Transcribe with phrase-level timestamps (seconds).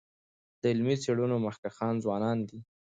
[0.61, 2.57] د علمي څيړنو مخکښان ځوانان دي.